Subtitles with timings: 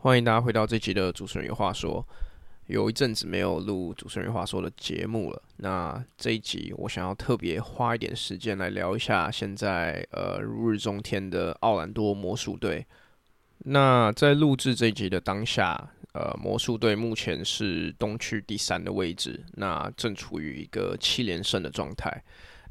[0.00, 2.06] 欢迎大家回到这集的主持人有话说。
[2.66, 12.86] 有一阵子没有录主持人有话说的节目了，那这一集我想要特别花一点时间来聊一下现在呃如日中天的奥兰多魔术队。
[13.64, 22.22] 那在录制这一集的当下，呃，魔术队目前是东区第三的位置，那正处于一个七连胜的状态。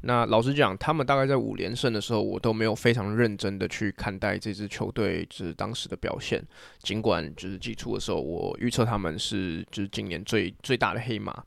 [0.02, 6.42] 那老实讲，他们大概在五连胜的时候，我都没有非常认真的去看待这支球队就是当时的表现。
[6.80, 11.44] 尽管就是季初的时候，我预测他们是就是今年最最大的黑马。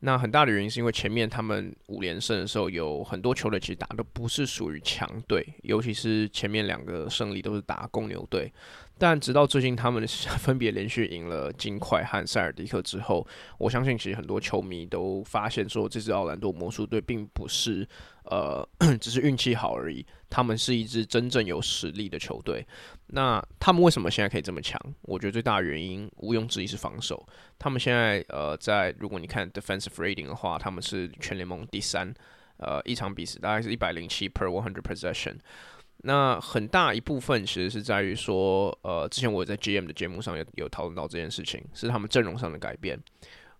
[0.00, 8.52] 那很大的原因是因为前面他们五连胜的时候，有很多球队其实打的不是属于强队，尤其是前面两个胜利都是打公牛队。
[8.98, 10.06] 但直到最近，他们
[10.40, 13.26] 分别连续赢了金块和塞尔迪克之后，
[13.58, 17.86] 我相信其实很多球迷都发现说，这支奥兰多魔术队并不是
[18.24, 18.66] 呃
[18.98, 22.66] 只是运气好而已，他们是一支真正有实力的球队。
[23.08, 24.80] 那他们为什么现在可以这么强？
[25.02, 27.26] 我觉得最大的原因毋庸置疑是防守。
[27.58, 32.14] 他们现在呃在如果你看 defensive rating 的话，他们是全联盟第三，
[32.56, 35.36] 呃一场比赛大概是一百零七 per one hundred possession。
[36.02, 42.98] 那很大一部分其实是在于说，呃，之前我在 GM 的节目上有有讨论到这件事情，是他们阵容上的改变。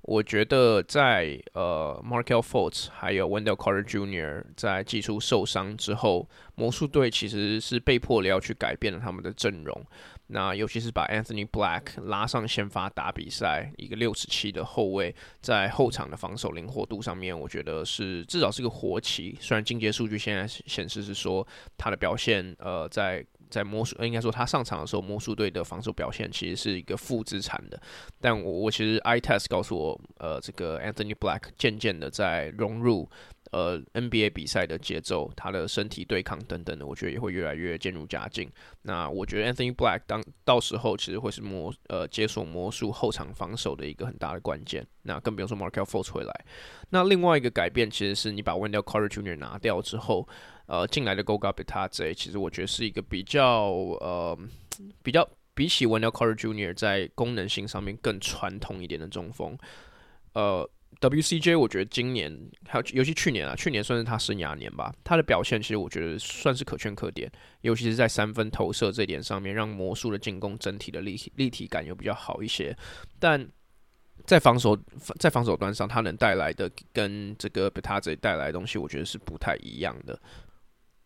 [0.02, 4.44] 我觉得在呃 Markelle Fultz 还有 Wendell Carter Jr.
[4.56, 9.84] 在技术受伤之后，魔术队其实是被迫了要去改变了他们的阵容。
[10.28, 19.36] 那尤其是把 Anthony Black 拉上先发打比赛，一个六尺七的后卫，在后场的防守灵活度上面，我觉得是至少是个活棋。
[19.40, 21.46] 虽然进阶数据现在显示是说
[21.78, 27.80] 他的表现，呃，在在魔术应该说他上场的时候，魔术队的防守表现其实是一个负资产的。
[28.20, 33.08] 但我我其实 iTest 告诉我，呃，这个 Anthony Black 渐渐的在融入。
[33.56, 38.52] 呃，NBA 比赛的节奏，他的身体对抗等等的，我觉得也会越来越渐入佳境。
[38.82, 44.86] 那我觉得 Anthony Black 当到时候其实会是魔呃解锁魔术后场防守的一个很大的关键。
[45.04, 46.44] 那更不用说 Markel Fultz 回来。
[46.90, 49.38] 那另外一个改变其实是你把 Wendell Carter Jr.
[49.38, 50.28] 拿掉之后，
[50.66, 53.70] 呃，进来的 Goga Bitadze 其实我觉得是一个比较
[54.02, 54.38] 呃
[55.02, 56.74] 比较比起 Wendell Carter Jr.
[56.74, 59.56] 在功能性上面更传统一点的中锋，
[60.34, 60.68] 呃。
[61.00, 62.34] WCJ，我觉得今年
[62.66, 64.94] 还有尤其去年啊，去年算是他生涯年吧。
[65.04, 67.30] 他的表现其实我觉得算是可圈可点，
[67.60, 72.74] 尤其是在三分投射这点上面，让魔术的进攻整体的立体立体感又比较好一些。
[73.18, 73.46] 但
[74.24, 74.76] 在防守
[75.18, 80.18] 在防守端上，他能带来的跟这个 b e t a z 带来的东西，我觉得是不太一样的。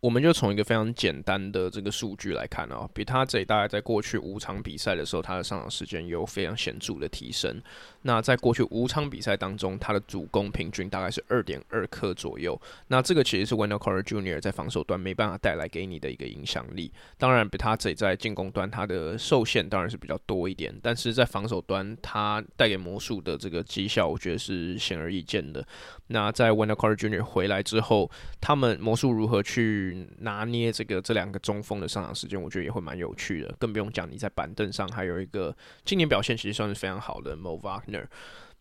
[0.01, 7.61] 我们就从一个非常简单的这个数据来看啊，Bitadze 大概在过去五场比赛的时候，他的上场时间有非常显著的提升。
[8.01, 12.59] 那在过去五场比赛当中，他的主攻平均大概是二点二颗左右。
[12.89, 14.41] 那这个其实是 Wendell Carter Jr.
[14.41, 16.91] 在防守端没办法带来给你的一个影响力。
[17.19, 25.63] 当然，Bitadze 在进攻端他的受限当然是比较多一点，但是在防守端他带给魔术的这个绩效，我觉得是显而易见的。
[26.07, 27.23] 那在 Wendell Carter Jr.
[27.23, 28.11] 回来之后，
[28.41, 33.55] 他们魔术如何去拿捏这个这两个中锋的上场时间，我觉得也会蛮有趣的。
[33.59, 38.07] 更不用讲你在板凳上还有一个今年表现其实算是非常好的 Mo Wagner。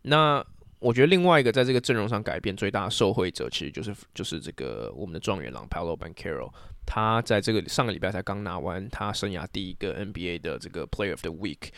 [0.02, 0.44] 那
[0.78, 6.52] 我觉得另外一个在这个阵容上改变最大的受惠者，其实就是就是这个我们的状元郎 Paolo b a n c a r o。
[6.86, 11.68] 他在这个上个礼拜才刚拿完他生涯第一个 NBA 的这个 Player of the Week。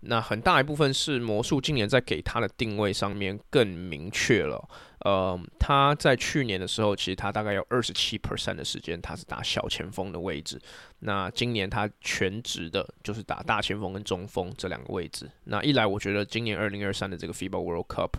[0.00, 4.68] 那很大一部分是魔术今年在给他的定位上面更明确了。
[5.00, 10.60] 呃，他在去年的时候，其实他大概有二十七 percent 的时间他是打小前锋的位置。
[11.00, 15.30] 那今年他全职的就是打大前锋跟中锋这两个位置。
[15.44, 18.10] 那一来，我觉得今年二零二三的这个 FIBA World Cup，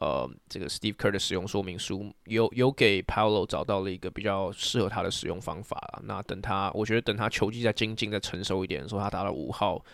[0.00, 6.02] 呃，这个 Steve Kerr 的使用说明书有有给 Paolo 找到了一个比较适合他的使用方法了。
[6.04, 9.84] 那等他，我觉得等他球技再精进、再成熟一点的时候，他打到五号。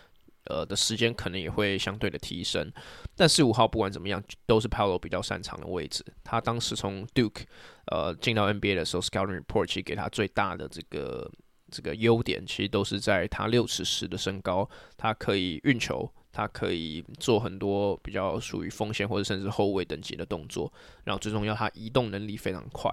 [0.47, 2.73] 呃的时间可能也会相对的提升。
[3.15, 6.05] 但十五号不管怎么样，都是 Paolo 比较擅长的位置。
[6.25, 7.43] 他当时从 Duke
[7.87, 11.31] 呃进到 NBA 的时候，Scouting Report 其实给他最大的这个
[11.71, 16.11] 这个优点，其实都是在他六尺十的身高，他可以运球。
[16.33, 20.71] 他可以做很多比较属于锋线或者甚至后卫等级的动作，
[21.03, 22.91] 然后最重要，他移动能力非常快。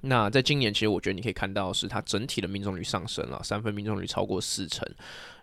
[0.00, 4.84] 那在今年，其实我觉得你可以看到，是他整体的命中率上升了，三分命中率超过四成。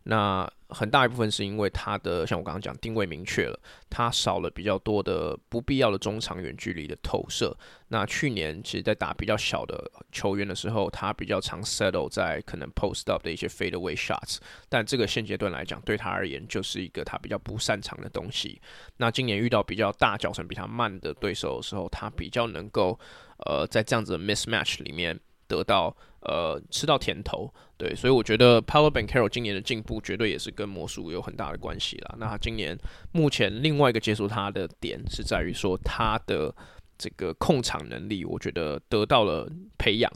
[0.10, 3.60] 那很大一部分是因为他的，像我刚刚讲，定位明确了，
[3.90, 7.54] 他少了比较多的不必要的中长远距离的投射。
[7.90, 14.38] 那去年其实，在打比较小的球员的时候，他比较常 settle 在可能 post up 的一些 fade away shots，
[14.70, 18.62] 但这个现阶段来讲，对他而言就是一个他比较不擅长的东西。
[18.96, 22.98] 那今年遇到比较大脚程比他慢的对手的时候，他比较能够
[23.46, 25.96] 呃在这样子的 mismatch 里面得到。
[26.22, 32.16] 呃，吃到甜头，对，所以我觉得 Paolo b a n c a r o 今年的进步绝对也是跟魔术有很大的关系啦。
[32.18, 32.78] 那他今年
[33.14, 36.54] 目前另外一个接触他的点是在于说他的
[36.98, 40.12] 这个控场能力，我觉得得到了培养。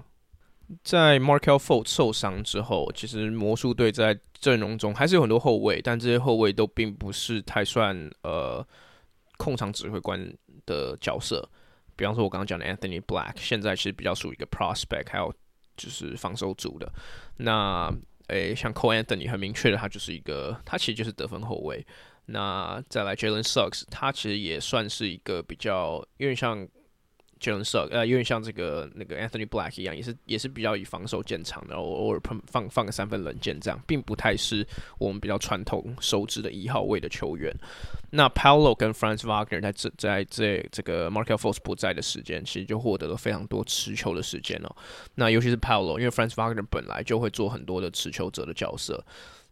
[0.83, 8.65] 在 Markel f o l t 受伤之后，其实魔术队在阵容中还是有很多后卫，但这些后卫都并不是太算呃
[9.37, 10.33] 控场指挥官
[10.65, 11.47] 的角色。
[11.95, 15.33] 比方说，我刚刚讲的 Anthony Black，现在其实比较属于一个 prospect，还有。
[15.77, 16.91] 就是防守组的，
[17.37, 17.91] 那
[18.27, 21.83] 诶、像 Cole Anthony 很明确的，他就是一个，他其实就是得分后卫。
[22.25, 26.67] 那再来 Jalen Suggs，他其实也算是一个比较，因为像。
[27.41, 34.65] Jalen Suggs 呃，有点像这个那个 Anthony Black 一样，也是也是比较以防守见长的，然后偶尔放放放个三分冷箭这样，并不太是
[34.99, 37.51] 我们比较传统熟知的一号位的球员。
[38.11, 44.75] 那 Paolo 跟 Franz Wagner 在这在这这个 Markel Force 不在的时间，其实就获得了非常多持球的时间哦。
[45.15, 49.03] 那尤其是 Paolo，因为 Franz Wagner 本来就会做很多的持球者的角色。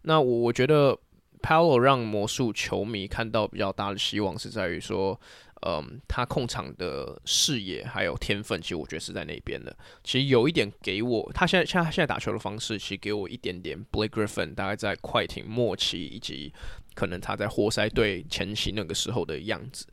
[0.03, 0.97] 那我我觉得
[1.41, 5.19] Paolo 让魔术球迷看到比较大的希望是在于说。
[5.67, 9.75] 嗯，他控场的视野还有天分，其实我觉得是在那边的。
[10.05, 16.53] 其实有一点给我，他现在像他现在打球的方式，其实给我一点点 Blake Griffin 大概在快艇末期，以及
[16.95, 19.85] 可能他在活塞队前期那个时候的样子。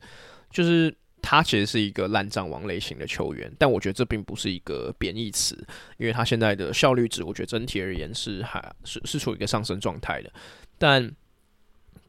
[0.49, 5.53] 就是他其实是一个烂账王类型的球员，但我觉得这并不是一个贬义词，
[5.97, 10.31] 因为他现在的效率值，我觉得整体而言是还是是处于一个上升状态的，
[10.77, 11.13] 但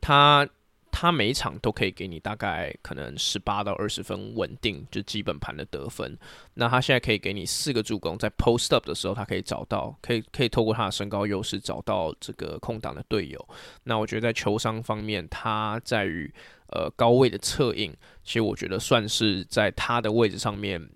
[0.09, 0.49] 他。
[0.91, 6.19] 他每一场都可以给你大概可能十八到二十分稳定，就基本盘的得分。
[6.55, 13.49] 那他现在可以给你四个助攻，在 post up 的时候，他可以找到，可以可以透过他的身高优势找到这个空档的队友。
[13.85, 16.33] 那我觉得在球商方面，他在于
[16.73, 17.95] 呃高位的策应，
[18.25, 20.89] 其实我觉得算是在他的位置上面。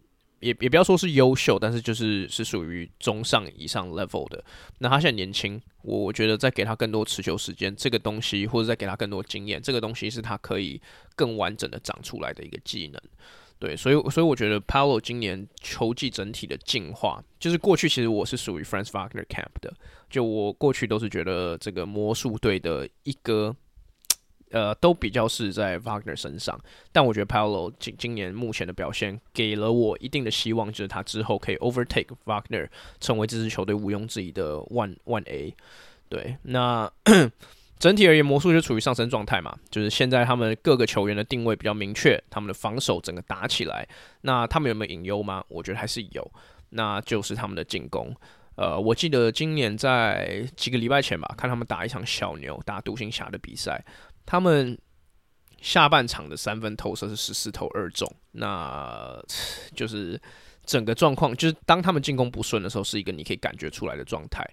[0.42, 4.44] 也也不要说是优秀，但是就是是属于中上以上 level 的。
[4.78, 10.78] 那他现在年轻，我我觉得再给他更多持球时间，这个东西或者再给他更多经验，这个东西是他可以
[11.16, 13.00] 更完整的长出来的一个技能。
[13.58, 19.72] 对，所以所以我觉得 Paolo 今年球技整体的进化，就是过去其实我是属于 Franz Wagner camp 的，
[20.10, 23.54] 就我过去都是觉得这个魔术队的一哥。
[24.52, 26.58] 呃，都比较是在 Wagner 身上，
[26.92, 32.68] 但我觉得 Paolo 今今年目前的表现给了我一定的希望，就是他之后可以 overtake Wagner，
[33.00, 35.54] 成为这支球队毋庸置疑的 one one A。
[36.08, 36.92] 对，那
[37.78, 43.88] 整体而言，魔术就处于上升状态嘛，就是现在他们各个球员的定位比较明确，他们的防守整个打起来，
[44.20, 45.42] 那他们有没有隐忧吗？
[45.48, 46.30] 我觉得还是有，
[46.68, 48.14] 那就是他们的进攻。
[48.54, 53.82] 呃，我记得今年在几个礼拜前吧，看他们打一场小牛打独行侠的比赛。
[54.24, 54.78] 他们
[55.60, 59.16] 下半场的三分投射是十四投二中，那
[59.76, 60.20] 就是
[60.64, 64.44] 整个状况，就是当他们进攻不顺的时候，是一个你可以感觉出来的状态。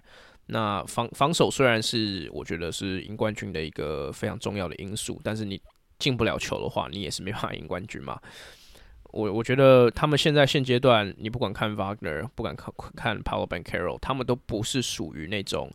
[0.46, 5.60] 那防防守虽然是我觉得是赢冠军的一个非常重要的因素，但是你
[5.98, 8.20] 进不了球的话，你也是没办法赢冠军嘛。
[9.12, 15.68] 我我觉得他们现在现阶段，你不管看 Wagner，不管看看 Paolo Banchero，他们都不是属于那种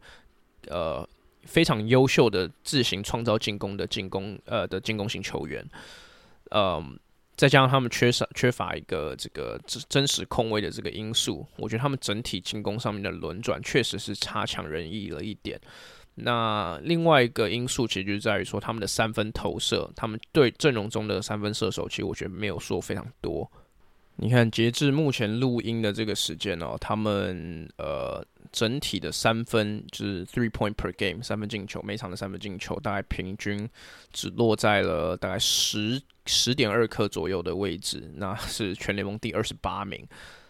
[0.67, 1.05] 呃。
[1.45, 5.65] 非常优秀的自行创造进攻的进攻呃的进攻型球员，
[6.51, 6.99] 嗯，
[7.35, 15.59] 再加上他们缺少缺乏一个这个真真实控卫的这个因素，我觉得他们整体进攻上面的轮转确实是差强人意了一点。
[16.15, 23.51] 那另外一个因素其实就是在于说他们的三分投射，他们对阵容中的三分射手，其实我觉得没有说非常多。
[24.17, 28.25] 你看，截至目前录音的这个时间哦，他们呃。
[28.51, 33.69] 整体的三分就是 three point per game，三分进球，每场的三分进球大概平均
[34.13, 40.07] 只落在了大概十十点二颗左右的位置，那是全联盟第二十八名。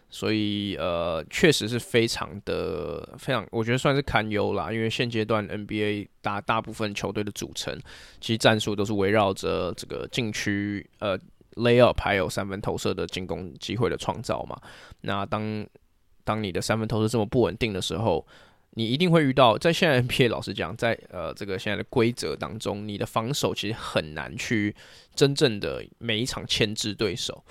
[0.08, 4.72] 所以呃，确实是非常的非常，我觉得算是堪忧啦。
[4.72, 7.76] 因为现阶段 NBA 大大部分球队的组成，
[8.22, 11.18] 其实战术都是围绕着这个禁区呃
[11.56, 14.60] layup 还有三分投射的进攻机会的创造嘛。
[15.02, 15.66] 那当
[16.24, 18.26] 当你的三分投射这么不稳定的时候，
[18.72, 24.76] 你一定会遇到，在现在 NBA 老实讲，在呃这个现在的规则当中，你的防守其实很难去
[25.14, 27.44] 真正的每一场牵制对手。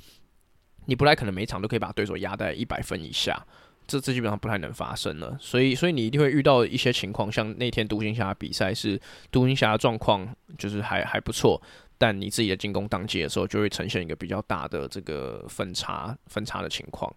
[0.86, 3.42] 你不太可能每一场都可以把对手压在一百分以下，
[3.86, 5.34] 这这基本上不太能发生了。
[5.40, 9.00] 所以所以你一定会遇到一些情况，像那天独行侠比赛是
[9.32, 11.58] 独行侠状况就是还还不错，
[12.04, 17.10] 但你自己的进攻当机的时候，就会呈现一个比较大的这个分差分差的情况。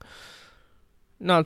[1.17, 1.43] 那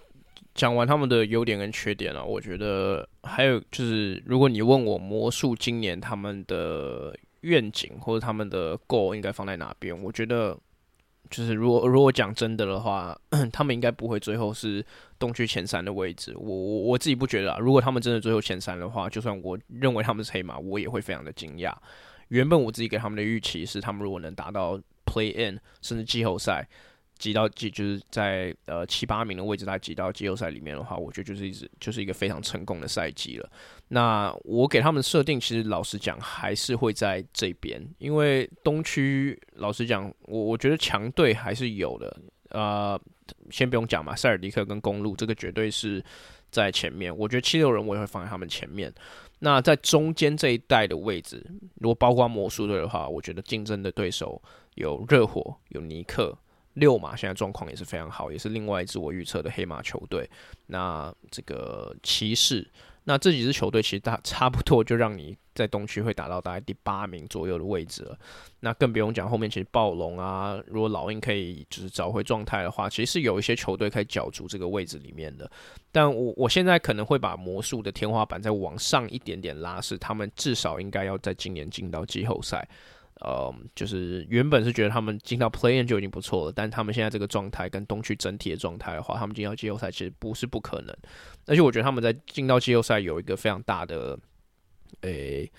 [0.54, 10.56] 讲完他们的优点跟缺点了，我觉得还有就是，如果你问我魔术今年他们的愿景或者他们的 goal 应该放在哪边，我觉得
[11.32, 13.20] 就是如果如果讲真的的话，
[13.52, 14.86] 他们应该不会最后是
[15.18, 16.32] 东区前三的位置。
[16.38, 21.74] 我我我自己不觉得啊，如果他们真的最后前三的话，就算我认为他们是黑马，我也会非常的惊讶。
[22.32, 26.68] 原本我自己给他们的预期是，他们如果能达到 play in 甚至季后赛。
[27.22, 33.48] 挤到挤就是在呃七八名的位置，他挤到季后赛里面的话，我觉得就是一直就是一个非常成功的赛季了。
[33.90, 42.20] 那我给他们设定，其实老实讲还是会在这边，因为东区老实讲，我我觉得强队还是有的。
[42.50, 43.00] 呃，
[43.52, 46.04] 先不用讲嘛，塞尔迪克跟公路这个绝对是
[46.52, 47.16] 在前面。
[47.18, 48.94] 我觉得七六人我也会放在他们前面。
[49.40, 51.44] 那在中间这一带的位置，
[51.76, 54.40] 如果包括魔术队的话，我觉得竞争的对手
[54.76, 56.38] 有热火，有尼克。
[56.76, 60.30] 六马现在状况也是非常好，也是另外一支我预测的黑马球队。
[60.68, 62.66] 那这个骑士，
[63.04, 68.18] 那这几支球队其实大 差不多就让你在东区会打到大概第八名左右的位置了。
[68.60, 75.50] 那更不用讲后面其实暴龙啊，如果老鹰可以就是找回状态的话，其实是有一些球队可以角逐这个位置里面的。
[75.92, 82.68] 但我我现在可能会把魔术的天花板再往上一点点拉，是他们至少应该要在今年进到季后赛。
[83.22, 90.96] 呃，就是原本是觉得他们进到 play-in 就已经不错了，但他们现在这个状态跟东区整体的状态的话，他们进到季后赛其实不是不可能。
[91.46, 94.18] 而且我觉得他们在进到季后赛有一个非常大的，
[95.02, 95.52] 诶、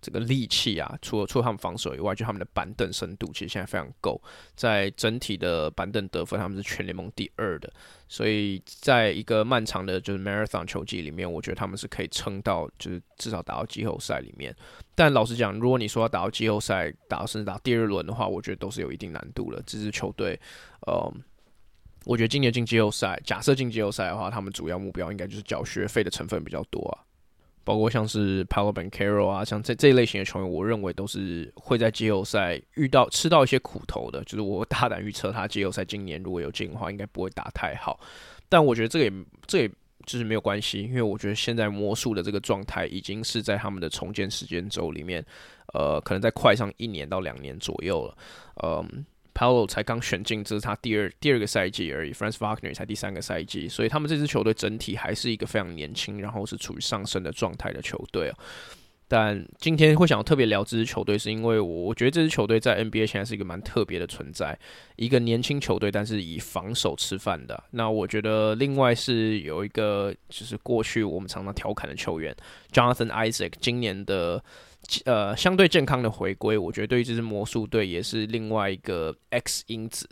[0.00, 4.20] 这个力气啊，除了除了他们防守以外，就他们的板凳深度其实现在非常够，
[4.54, 7.72] 在整体的板凳得分，他们是全联盟第二的。
[8.08, 14.54] 所以在一个漫长的就是 marathon 球季里面，我觉得他们是可以撑到，就是至少打到季后赛里面。
[14.94, 19.62] 但老实讲，如果你说要打到季后赛，打到甚至打第二轮的话，我觉得都是有一定难度了。
[19.66, 20.40] 这支球队，
[20.86, 21.12] 呃，
[22.04, 27.04] 我觉得今年进季后赛，假设进季后赛的话，他们主要目标应该就是缴学费的成分比较多啊。
[27.68, 34.24] 包括像是 Paolo Banchero 啊，像这这一类型的球员，我认为都是会在季后赛遇到吃到一些苦头的。
[34.24, 38.00] 就是我大胆预测，他季后赛今年如果有进的话，应该不会打太好。
[38.48, 39.12] 但我觉得这个也
[39.46, 39.68] 这也
[40.06, 45.22] 就是没有关系，因为我觉得现在魔术的这个状态已经是在他们的重建时间轴里面，
[45.74, 48.16] 呃，可能再快上一年到两年左右了，
[48.62, 49.04] 嗯。
[49.38, 52.12] Paolo 才刚选进，这是他第二第二个赛季而已。
[52.12, 58.38] Franz Wagner 才第三个赛季，所以他们这支球队整体还是一个非常年轻，然后是处于上升的状态的球队啊。
[59.06, 64.58] 但今天会想要特别聊这支球队，是因为我我觉得这支球队在 NBA 现在是一个蛮特别的存在，
[64.96, 67.62] 一个年轻球队，但是以防守吃饭的。
[67.70, 72.34] 那我觉得另外是有一个，就是过去我们常常调侃的球员
[72.72, 74.42] Jonathan Isaac，今年的。
[75.04, 80.08] 呃，相对健康的回归，我觉得对于这支魔术队也是另外一个 X 因子，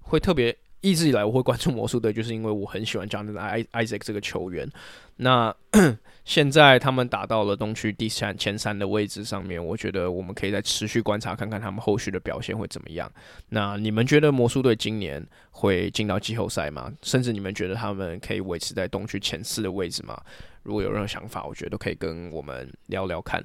[0.00, 4.70] 会特别一直以来我会关注魔术队，就是因为我很喜欢 Jonathan Isaac 这个球员。
[5.16, 5.54] 那
[6.24, 13.10] 现在他们打到了东区第三前三的位置上面，我觉得我们可以再持续观察，看看他们后续的表现会怎么样。
[13.50, 16.90] 那你们觉得魔术队今年会进到季后赛吗？
[17.02, 20.18] 甚至你们觉得他们可以维持在东区前四的位置吗？
[20.62, 23.44] 如果有任何想法，我觉得都可以跟我们聊聊看。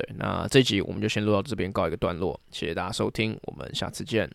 [0.00, 2.40] 对，那这集我们就先录到这边，告一个段落。
[2.50, 4.30] 谢谢大家收听，我们下次见。